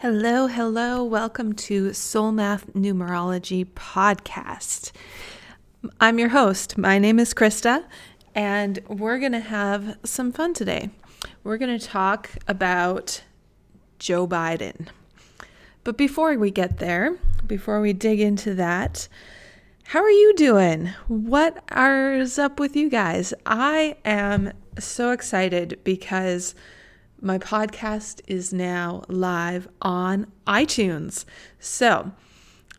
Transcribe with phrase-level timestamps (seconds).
[0.00, 1.02] Hello, hello.
[1.02, 4.92] Welcome to Soul Math Numerology Podcast.
[5.98, 6.78] I'm your host.
[6.78, 7.84] My name is Krista,
[8.32, 10.90] and we're going to have some fun today.
[11.42, 13.24] We're going to talk about
[13.98, 14.86] Joe Biden.
[15.82, 19.08] But before we get there, before we dig into that,
[19.82, 20.90] how are you doing?
[21.08, 23.34] What is up with you guys?
[23.46, 26.54] I am so excited because
[27.20, 31.24] my podcast is now live on iTunes.
[31.58, 32.12] So,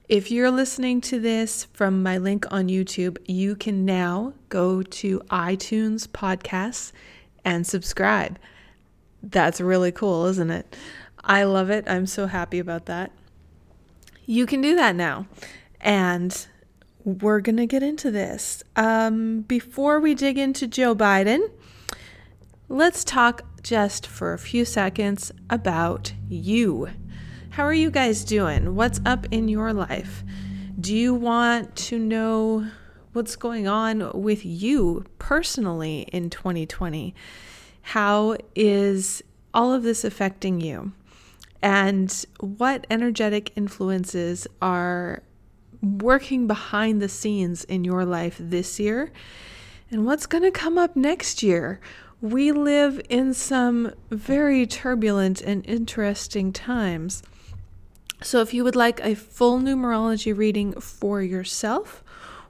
[0.08, 5.20] if you're listening to this from my link on YouTube, you can now go to
[5.30, 6.92] iTunes podcasts
[7.44, 8.40] and subscribe.
[9.22, 10.76] That's really cool, isn't it?
[11.24, 11.84] I love it.
[11.88, 13.12] I'm so happy about that.
[14.26, 15.28] You can do that now.
[15.82, 16.48] And
[17.04, 18.64] we're going to get into this.
[18.76, 21.50] Um, before we dig into Joe Biden,
[22.70, 26.88] let's talk just for a few seconds about you.
[27.50, 28.76] How are you guys doing?
[28.76, 30.24] What's up in your life?
[30.80, 32.68] Do you want to know
[33.14, 37.16] what's going on with you personally in 2020?
[37.82, 40.94] How is all of this affecting you?
[41.64, 45.24] And what energetic influences are
[45.82, 49.12] working behind the scenes in your life this year?
[49.90, 51.80] And what's going to come up next year?
[52.22, 57.24] We live in some very turbulent and interesting times.
[58.22, 62.04] So, if you would like a full numerology reading for yourself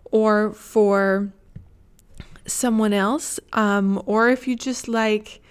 [0.06, 1.32] or for
[2.48, 5.42] someone else, um, or if you just like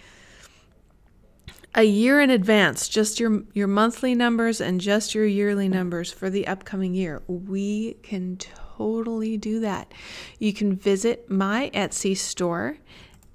[1.76, 6.28] a year in advance, just your your monthly numbers and just your yearly numbers for
[6.28, 9.92] the upcoming year, we can totally do that.
[10.40, 12.78] You can visit my Etsy store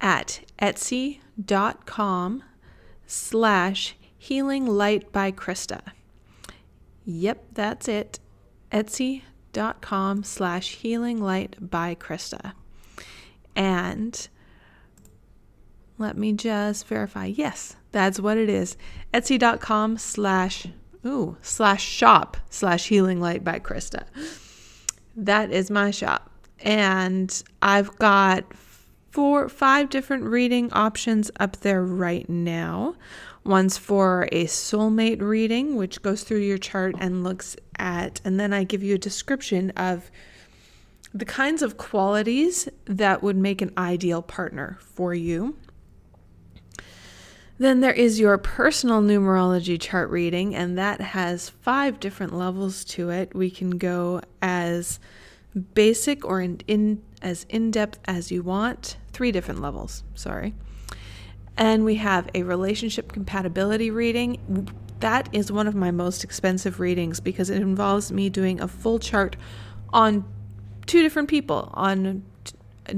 [0.00, 2.42] at etsy.com
[3.06, 5.80] slash healing light by Krista.
[7.04, 8.18] Yep, that's it.
[8.72, 12.52] Etsy.com slash healing light by Krista.
[13.54, 14.28] And
[15.98, 17.26] let me just verify.
[17.26, 18.76] Yes, that's what it is.
[19.12, 20.66] Etsy.com slash
[21.06, 24.04] ooh slash shop slash healing light by Krista.
[25.16, 26.30] That is my shop.
[26.60, 28.44] And I've got
[29.14, 32.96] four, five different reading options up there right now.
[33.44, 38.52] One's for a soulmate reading, which goes through your chart and looks at, and then
[38.52, 40.10] I give you a description of
[41.12, 45.56] the kinds of qualities that would make an ideal partner for you.
[47.56, 53.10] Then there is your personal numerology chart reading, and that has five different levels to
[53.10, 53.32] it.
[53.32, 54.98] We can go as
[55.74, 60.54] basic or in, in as in depth as you want three different levels, sorry.
[61.56, 64.68] And we have a relationship compatibility reading.
[65.00, 68.98] That is one of my most expensive readings because it involves me doing a full
[68.98, 69.36] chart
[69.92, 70.24] on
[70.86, 72.24] two different people, on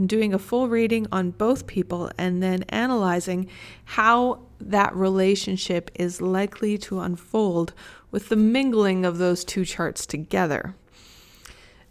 [0.07, 3.49] doing a full reading on both people, and then analyzing
[3.85, 7.75] how that relationship is likely to unfold
[8.11, 10.75] with the mingling of those two charts together.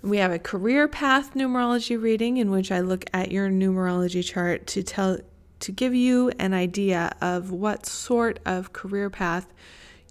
[0.05, 4.67] We have a career path numerology reading in which I look at your numerology chart
[4.67, 5.17] to tell
[5.61, 9.51] to give you an idea of what sort of career path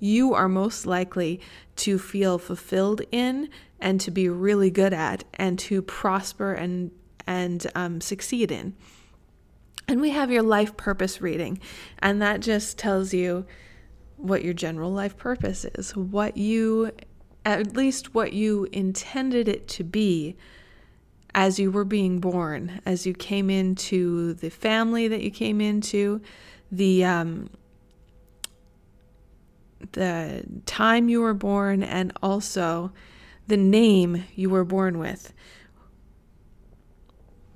[0.00, 1.40] you are most likely
[1.76, 6.90] to feel fulfilled in and to be really good at and to prosper and
[7.24, 8.74] and um, succeed in.
[9.86, 11.60] And we have your life purpose reading,
[12.00, 13.46] and that just tells you
[14.16, 16.90] what your general life purpose is, what you
[17.44, 20.36] at least what you intended it to be
[21.34, 26.20] as you were being born, as you came into the family that you came into,
[26.70, 27.50] the um,
[29.92, 32.92] the time you were born, and also
[33.46, 35.32] the name you were born with.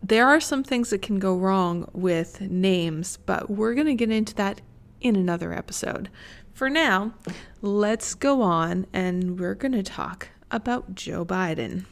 [0.02, 4.10] There are some things that can go wrong with names, but we're going to get
[4.10, 4.60] into that
[5.00, 6.10] in another episode.
[6.52, 7.14] For now,
[7.60, 11.84] let's go on and we're going to talk about Joe Biden.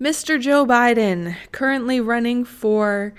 [0.00, 0.40] Mr.
[0.40, 3.14] Joe Biden, currently running for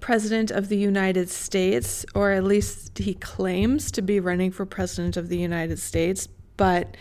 [0.00, 5.16] President of the United States, or at least he claims to be running for President
[5.16, 6.96] of the United States, but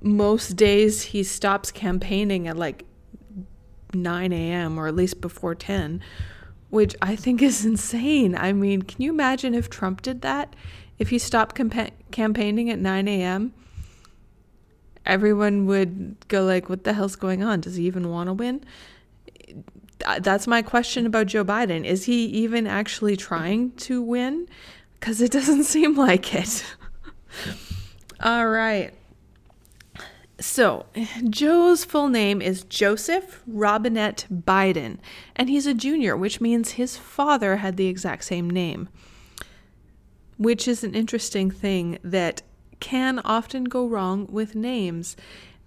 [0.00, 2.84] most days he stops campaigning at like
[3.92, 4.78] 9 a.m.
[4.78, 6.00] or at least before 10,
[6.70, 8.34] which I think is insane.
[8.34, 10.54] I mean, can you imagine if Trump did that?
[10.98, 13.52] If he stopped campa- campaigning at 9 a.m.,
[15.06, 17.60] everyone would go like, "What the hell's going on?
[17.60, 18.64] Does he even want to win?"
[20.20, 21.84] That's my question about Joe Biden.
[21.84, 24.48] Is he even actually trying to win?
[24.98, 26.64] Because it doesn't seem like it.
[28.20, 28.92] All right.
[30.40, 30.86] So,
[31.28, 34.98] Joe's full name is Joseph Robinette Biden,
[35.34, 38.88] and he's a junior, which means his father had the exact same name,
[40.38, 42.42] which is an interesting thing that
[42.80, 45.16] can often go wrong with names.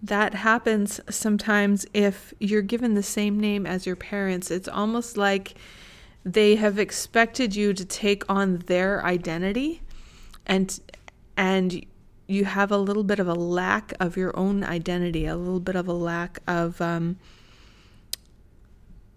[0.01, 4.49] That happens sometimes if you're given the same name as your parents.
[4.49, 5.53] It's almost like
[6.23, 9.81] they have expected you to take on their identity
[10.45, 10.79] and
[11.37, 11.85] and
[12.27, 15.75] you have a little bit of a lack of your own identity, a little bit
[15.75, 17.17] of a lack of um,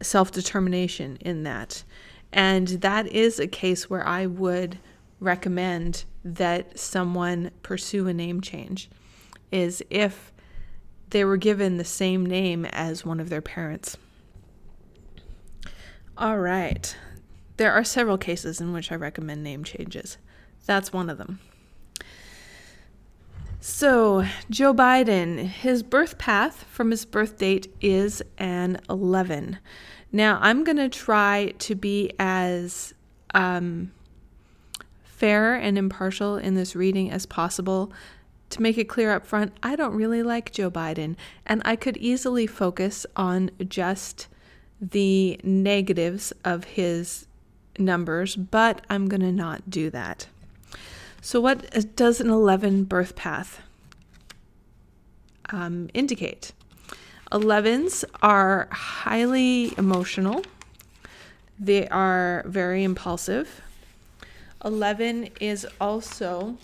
[0.00, 1.84] self determination in that.
[2.32, 4.78] And that is a case where I would
[5.24, 8.88] recommend that someone pursue a name change,
[9.50, 10.32] is if
[11.10, 13.96] they were given the same name as one of their parents.
[16.16, 16.96] All right.
[17.56, 20.18] There are several cases in which I recommend name changes.
[20.66, 21.40] That's one of them.
[23.60, 29.58] So, Joe Biden, his birth path from his birth date is an 11.
[30.12, 32.92] Now, I'm going to try to be as
[33.34, 33.90] um,
[35.16, 37.92] fair and impartial in this reading as possible.
[38.50, 41.16] To make it clear up front, I don't really like Joe Biden,
[41.46, 44.28] and I could easily focus on just
[44.80, 47.26] the negatives of his
[47.78, 50.26] numbers, but I'm going to not do that.
[51.20, 53.62] So, what does an 11 birth path
[55.50, 56.52] um, indicate?
[57.32, 60.44] 11s are highly emotional,
[61.58, 63.62] they are very impulsive.
[64.64, 66.56] 11 is also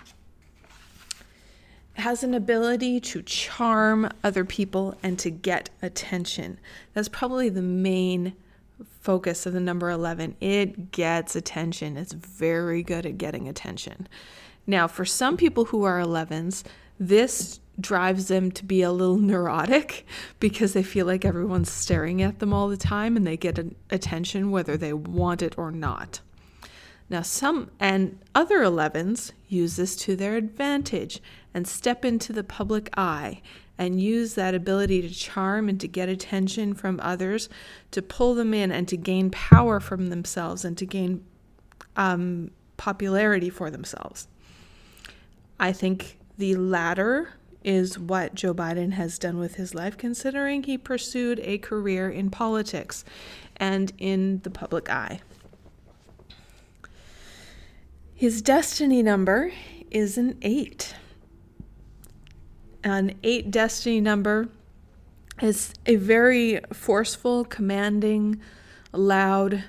[1.94, 6.58] has an ability to charm other people and to get attention.
[6.94, 8.34] That's probably the main
[9.00, 10.36] focus of the number 11.
[10.40, 11.96] It gets attention.
[11.96, 14.08] It's very good at getting attention.
[14.66, 16.64] Now, for some people who are 11s,
[16.98, 20.06] this drives them to be a little neurotic
[20.40, 23.58] because they feel like everyone's staring at them all the time and they get
[23.90, 26.20] attention whether they want it or not.
[27.10, 31.20] Now, some and other 11s use this to their advantage
[31.52, 33.42] and step into the public eye
[33.76, 37.48] and use that ability to charm and to get attention from others
[37.90, 41.24] to pull them in and to gain power from themselves and to gain
[41.96, 44.28] um, popularity for themselves.
[45.58, 47.32] I think the latter
[47.64, 52.30] is what Joe Biden has done with his life, considering he pursued a career in
[52.30, 53.04] politics
[53.56, 55.20] and in the public eye.
[58.20, 59.50] His destiny number
[59.90, 60.94] is an eight.
[62.84, 64.50] An eight destiny number
[65.40, 68.38] is a very forceful, commanding,
[68.92, 69.64] loud,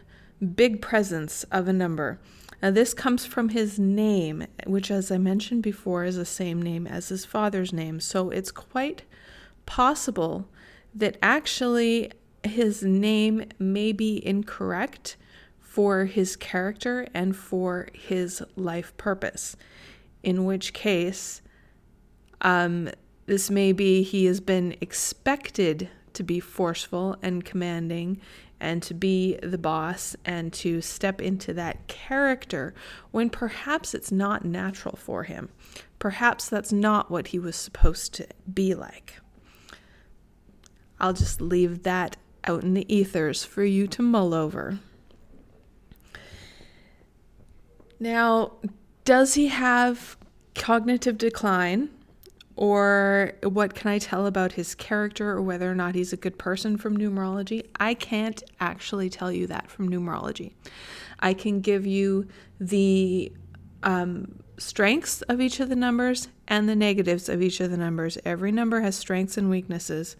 [0.53, 2.19] big presence of a number.
[2.61, 6.85] Now, this comes from his name, which, as I mentioned before, is the same name
[6.85, 8.01] as his father's name.
[8.01, 9.03] So it's quite
[9.65, 10.49] possible
[10.93, 12.11] that actually
[12.43, 15.15] his name may be incorrect
[15.71, 19.55] for his character and for his life purpose.
[20.21, 21.41] In which case,
[22.41, 22.89] um,
[23.25, 28.19] this may be he has been expected to be forceful and commanding
[28.59, 32.73] and to be the boss and to step into that character
[33.11, 35.47] when perhaps it's not natural for him.
[35.99, 39.21] Perhaps that's not what he was supposed to be like.
[40.99, 44.79] I'll just leave that out in the ethers for you to mull over.
[48.01, 48.53] Now,
[49.05, 50.17] does he have
[50.53, 51.89] cognitive decline?
[52.61, 56.37] or what can I tell about his character or whether or not he's a good
[56.37, 57.65] person from numerology?
[57.79, 60.53] I can't actually tell you that from numerology.
[61.19, 62.27] I can give you
[62.59, 63.31] the
[63.81, 68.19] um, strengths of each of the numbers and the negatives of each of the numbers.
[68.25, 70.15] Every number has strengths and weaknesses,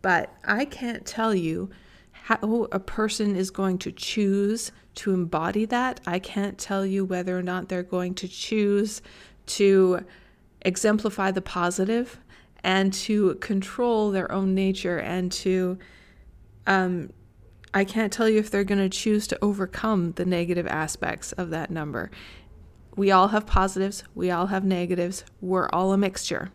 [0.00, 1.68] but I can't tell you
[2.26, 6.00] how a person is going to choose to embody that.
[6.06, 9.00] I can't tell you whether or not they're going to choose
[9.46, 10.04] to
[10.62, 12.18] exemplify the positive
[12.64, 15.78] and to control their own nature and to
[16.66, 17.12] um,
[17.72, 21.50] I can't tell you if they're going to choose to overcome the negative aspects of
[21.50, 22.10] that number.
[22.96, 26.50] We all have positives, we all have negatives, we're all a mixture.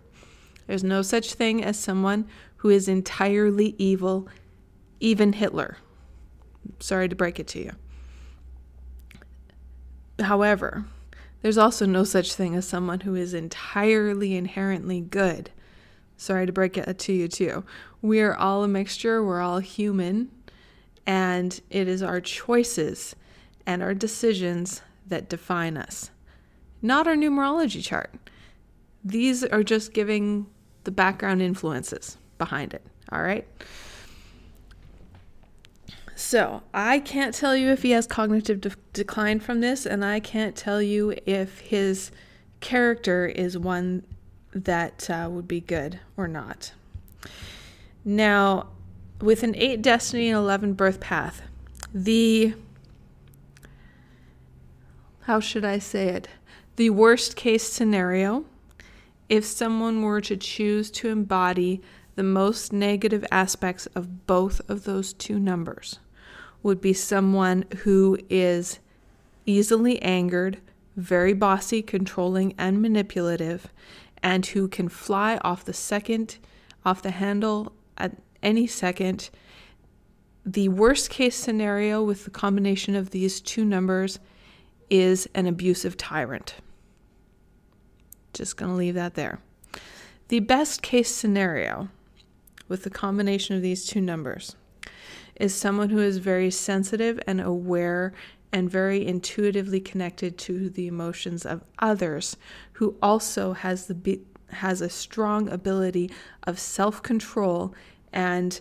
[0.67, 4.27] There's no such thing as someone who is entirely evil,
[5.01, 5.77] even Hitler.
[6.79, 7.71] Sorry to break it to you.
[10.19, 10.85] However,
[11.41, 15.49] there's also no such thing as someone who is entirely inherently good.
[16.15, 17.65] Sorry to break it to you, too.
[18.01, 20.29] We are all a mixture, we're all human,
[21.07, 23.15] and it is our choices
[23.65, 26.11] and our decisions that define us,
[26.81, 28.13] not our numerology chart.
[29.03, 30.45] These are just giving
[30.83, 32.85] the background influences behind it.
[33.11, 33.47] All right.
[36.21, 40.19] So, I can't tell you if he has cognitive de- decline from this, and I
[40.19, 42.11] can't tell you if his
[42.61, 44.05] character is one
[44.53, 46.73] that uh, would be good or not.
[48.05, 48.67] Now,
[49.19, 51.41] with an 8 destiny and 11 birth path,
[51.91, 52.53] the
[55.21, 56.29] how should I say it?
[56.75, 58.45] The worst case scenario,
[59.27, 61.81] if someone were to choose to embody
[62.15, 65.97] the most negative aspects of both of those two numbers,
[66.63, 68.79] would be someone who is
[69.45, 70.59] easily angered,
[70.95, 73.67] very bossy, controlling, and manipulative,
[74.21, 76.37] and who can fly off the second,
[76.85, 79.29] off the handle at any second.
[80.45, 84.19] The worst case scenario with the combination of these two numbers
[84.89, 86.55] is an abusive tyrant.
[88.33, 89.39] Just going to leave that there.
[90.27, 91.89] The best case scenario
[92.67, 94.55] with the combination of these two numbers
[95.41, 98.13] is someone who is very sensitive and aware
[98.53, 102.37] and very intuitively connected to the emotions of others
[102.73, 106.11] who also has the has a strong ability
[106.43, 107.73] of self-control
[108.11, 108.59] and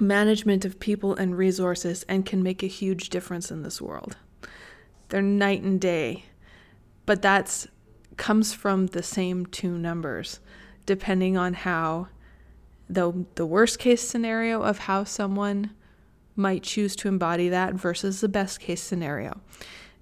[0.00, 4.16] management of people and resources and can make a huge difference in this world.
[5.08, 6.24] They're night and day.
[7.04, 7.66] But that's
[8.16, 10.38] comes from the same two numbers
[10.86, 12.08] depending on how
[12.88, 15.70] the the worst case scenario of how someone
[16.36, 19.40] might choose to embody that versus the best case scenario.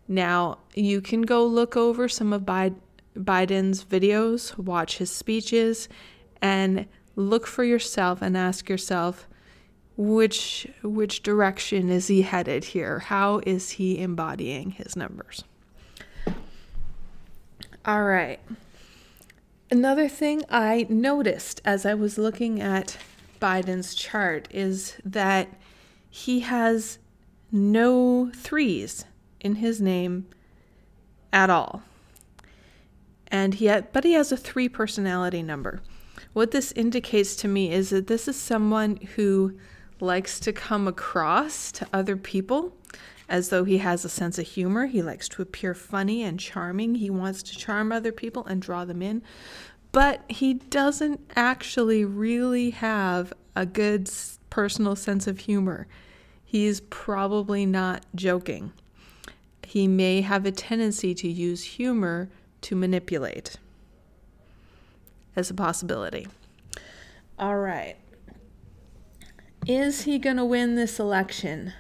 [0.09, 5.89] Now, you can go look over some of Biden's videos, watch his speeches,
[6.43, 9.29] and look for yourself and ask yourself
[9.97, 13.01] which which direction is he headed here?
[13.01, 15.45] How is he embodying his numbers?
[17.85, 18.41] All right.
[19.71, 22.97] Another thing I noticed as I was looking at
[23.41, 25.49] Biden's chart is that
[26.11, 26.99] he has
[27.53, 29.05] no threes
[29.41, 30.27] in his name
[31.33, 31.83] at all.
[33.29, 35.81] And had, but he has a three personality number.
[36.33, 39.57] What this indicates to me is that this is someone who
[40.01, 42.75] likes to come across to other people
[43.29, 44.87] as though he has a sense of humor.
[44.87, 46.97] He likes to appear funny and charming.
[46.97, 49.23] He wants to charm other people and draw them in.
[49.93, 54.09] But he doesn't actually really have a good
[54.51, 55.87] personal sense of humor.
[56.45, 58.73] He's probably not joking.
[59.65, 62.29] He may have a tendency to use humor
[62.63, 63.57] to manipulate
[65.37, 66.27] as a possibility.
[67.39, 67.97] All right.
[69.67, 71.73] Is he going to win this election?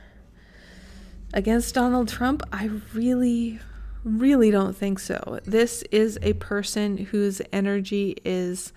[1.35, 2.43] Against Donald Trump?
[2.53, 3.59] I really,
[4.05, 5.41] really don't think so.
[5.45, 8.73] This is a person whose energy is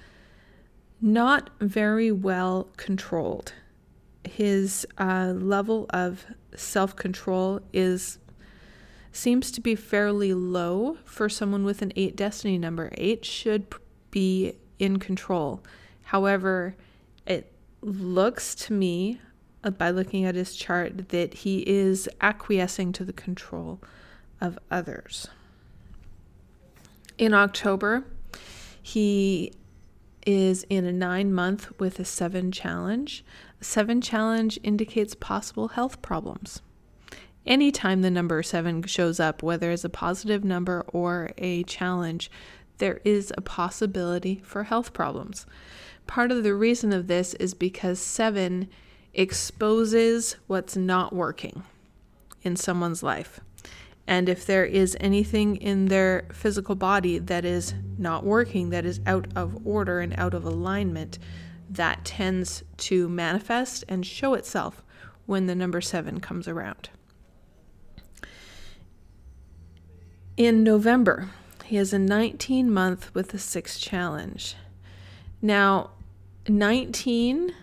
[1.02, 3.54] not very well controlled.
[4.25, 6.25] His uh, level of
[6.56, 8.20] self control is
[9.12, 12.89] seems to be fairly low for someone with an 8 destiny number.
[12.98, 13.68] 8 should
[14.10, 15.62] be in control.
[16.03, 16.75] However,
[17.27, 17.51] it
[17.82, 19.20] looks to me
[19.63, 23.80] uh, by looking at his chart that he is acquiescing to the control
[24.42, 25.27] of others.
[27.18, 28.06] In October,
[28.82, 29.53] he
[30.25, 33.24] is in a nine month with a seven challenge.
[33.63, 36.62] Seven challenge indicates possible health problems.
[37.46, 42.29] Anytime the number seven shows up, whether as a positive number or a challenge,
[42.79, 45.46] there is a possibility for health problems.
[46.08, 48.67] Part of the reason of this is because seven
[49.13, 51.63] exposes what's not working
[52.41, 53.39] in someone's life.
[54.05, 59.00] And if there is anything in their physical body that is not working, that is
[59.05, 61.17] out of order and out of alignment,
[61.70, 64.84] that tends to manifest and show itself
[65.25, 66.89] when the number seven comes around.
[70.36, 71.29] In November,
[71.65, 74.55] he has a 19 month with a six challenge.
[75.41, 75.91] Now,
[76.48, 77.53] 19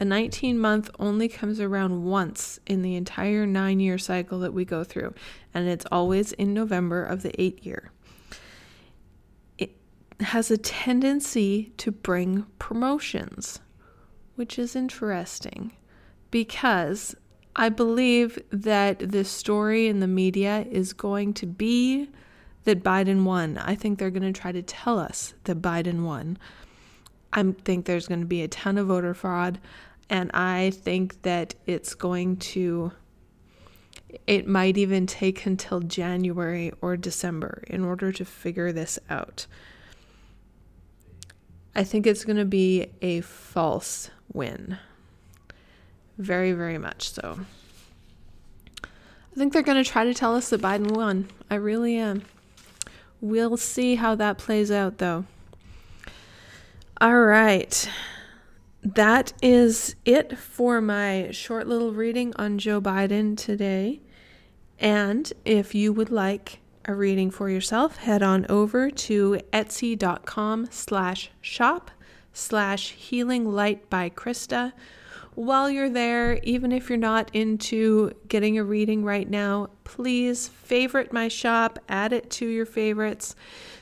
[0.00, 4.64] a 19 month only comes around once in the entire nine year cycle that we
[4.64, 5.14] go through,
[5.52, 7.90] and it's always in November of the eight year.
[10.20, 13.60] Has a tendency to bring promotions,
[14.36, 15.72] which is interesting
[16.30, 17.14] because
[17.56, 22.08] I believe that this story in the media is going to be
[22.64, 23.58] that Biden won.
[23.58, 26.38] I think they're going to try to tell us that Biden won.
[27.32, 29.60] I think there's going to be a ton of voter fraud,
[30.08, 32.92] and I think that it's going to,
[34.26, 39.46] it might even take until January or December in order to figure this out.
[41.76, 44.78] I think it's going to be a false win.
[46.18, 47.40] Very, very much so.
[48.84, 51.28] I think they're going to try to tell us that Biden won.
[51.50, 52.22] I really am.
[53.20, 55.24] We'll see how that plays out, though.
[57.00, 57.90] All right.
[58.84, 64.00] That is it for my short little reading on Joe Biden today.
[64.78, 71.30] And if you would like a reading for yourself, head on over to etsy.com slash
[71.40, 71.90] shop
[72.32, 74.72] slash healing light by Krista
[75.34, 81.12] while you're there, even if you're not into getting a reading right now, please favorite
[81.12, 83.34] my shop, add it to your favorites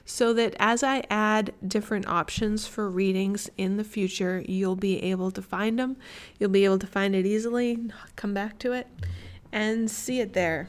[0.05, 5.31] so that as I add different options for readings in the future, you'll be able
[5.33, 5.97] to find them.
[6.39, 7.79] You'll be able to find it easily,
[8.17, 8.87] come back to it,
[9.53, 10.69] and see it there.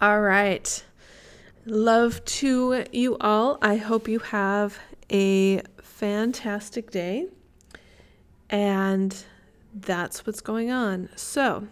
[0.00, 0.82] All right.
[1.66, 3.58] Love to you all.
[3.60, 4.78] I hope you have
[5.12, 7.26] a fantastic day.
[8.48, 9.14] And
[9.74, 11.10] that's what's going on.
[11.16, 11.68] So,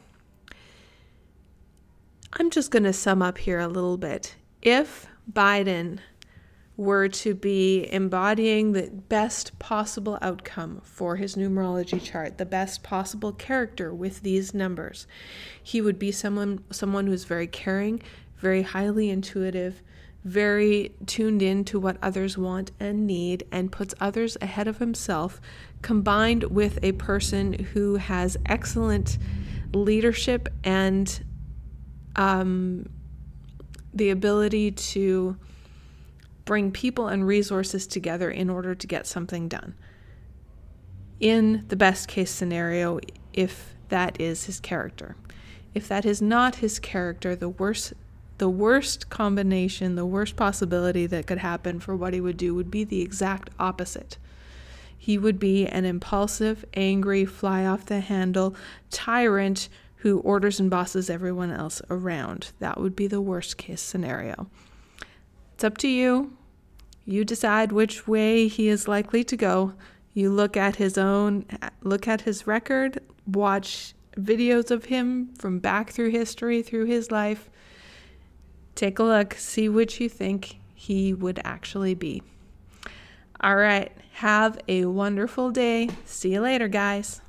[2.34, 4.36] I'm just going to sum up here a little bit.
[4.60, 5.98] If Biden
[6.76, 13.32] were to be embodying the best possible outcome for his numerology chart, the best possible
[13.32, 15.06] character with these numbers,
[15.60, 18.00] he would be someone someone who's very caring,
[18.38, 19.82] very highly intuitive,
[20.24, 25.40] very tuned in to what others want and need and puts others ahead of himself,
[25.82, 29.18] combined with a person who has excellent
[29.72, 31.24] leadership and
[32.16, 32.88] um,
[33.94, 35.36] the ability to
[36.44, 39.74] bring people and resources together in order to get something done.
[41.20, 43.00] In the best case scenario,
[43.32, 45.16] if that is his character.
[45.74, 47.92] If that is not his character, the worst
[48.38, 52.70] the worst combination, the worst possibility that could happen for what he would do would
[52.70, 54.16] be the exact opposite.
[54.96, 58.54] He would be an impulsive, angry, fly off the handle
[58.90, 62.52] tyrant who orders and bosses everyone else around.
[62.60, 64.48] That would be the worst case scenario.
[65.54, 66.36] It's up to you.
[67.04, 69.74] You decide which way he is likely to go.
[70.14, 71.46] You look at his own
[71.82, 77.48] look at his record, watch videos of him from back through history through his life
[78.78, 82.22] Take a look, see which you think he would actually be.
[83.40, 85.88] All right, have a wonderful day.
[86.04, 87.20] See you later, guys.